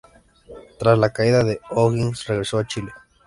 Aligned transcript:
Tras 0.79 0.97
la 0.97 1.13
caída 1.13 1.43
de 1.43 1.61
O’Higgins, 1.69 2.25
regresó 2.25 2.57
a 2.57 2.65
Chile. 2.65 2.91